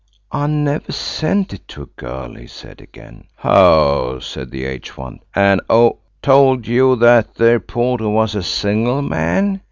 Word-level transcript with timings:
"I 0.31 0.47
never 0.47 0.91
sent 0.91 1.53
it 1.53 1.67
to 1.67 1.83
a 1.83 2.01
girl," 2.01 2.33
he 2.33 2.47
said 2.47 2.81
again. 2.81 3.27
"Ho," 3.35 4.17
said 4.19 4.49
the 4.49 4.65
aged 4.65 4.97
one. 4.97 5.19
"An' 5.35 5.59
who 5.69 5.99
told 6.23 6.65
you 6.65 6.95
that 6.95 7.35
there 7.35 7.59
porter 7.59 8.09
was 8.09 8.33
a 8.33 8.41
single 8.41 9.03
man? 9.03 9.59